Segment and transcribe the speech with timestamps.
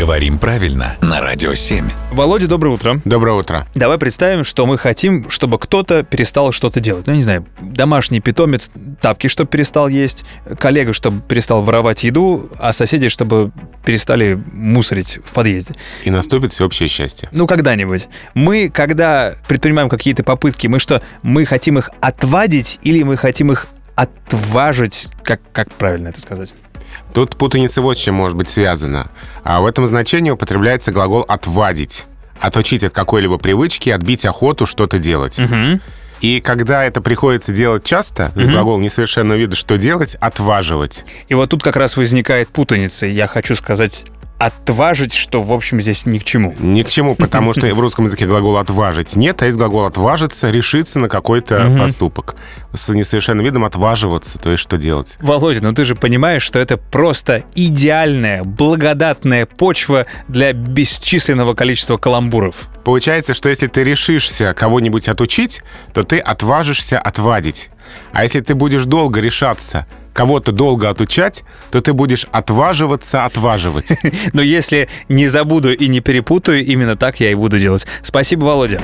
[0.00, 1.86] Говорим правильно на Радио 7.
[2.12, 3.02] Володя, доброе утро.
[3.04, 3.66] Доброе утро.
[3.74, 7.06] Давай представим, что мы хотим, чтобы кто-то перестал что-то делать.
[7.06, 8.70] Ну, не знаю, домашний питомец
[9.02, 10.24] тапки, чтобы перестал есть,
[10.58, 13.52] коллега, чтобы перестал воровать еду, а соседи, чтобы
[13.84, 15.74] перестали мусорить в подъезде.
[16.02, 17.28] И наступит всеобщее счастье.
[17.30, 18.08] Ну, когда-нибудь.
[18.32, 23.66] Мы, когда предпринимаем какие-то попытки, мы что, мы хотим их отвадить или мы хотим их
[23.96, 25.08] отважить?
[25.22, 26.54] Как, как правильно это сказать?
[27.12, 29.10] Тут путаница вот с чем может быть связана.
[29.42, 32.06] А в этом значении употребляется глагол «отвадить».
[32.38, 35.38] Отучить от какой-либо привычки, отбить охоту что-то делать.
[35.38, 35.80] Угу.
[36.20, 38.48] И когда это приходится делать часто, угу.
[38.48, 41.04] глагол несовершенного вида «что делать?»— «отваживать».
[41.28, 43.06] И вот тут как раз возникает путаница.
[43.06, 44.06] Я хочу сказать
[44.40, 46.54] отважить, что, в общем, здесь ни к чему.
[46.58, 50.50] Ни к чему, потому что в русском языке глагол «отважить» нет, а есть глагол «отважиться»,
[50.50, 51.78] решиться на какой-то угу.
[51.78, 52.36] поступок.
[52.72, 55.18] С несовершенным видом «отваживаться», то есть что делать.
[55.20, 62.66] Володя, ну ты же понимаешь, что это просто идеальная, благодатная почва для бесчисленного количества каламбуров.
[62.82, 65.60] Получается, что если ты решишься кого-нибудь отучить,
[65.92, 67.68] то ты отважишься отвадить.
[68.12, 69.86] А если ты будешь долго решаться
[70.20, 73.88] кого-то долго отучать, то ты будешь отваживаться отваживать.
[74.34, 77.86] Но если не забуду и не перепутаю, именно так я и буду делать.
[78.02, 78.82] Спасибо, Володя.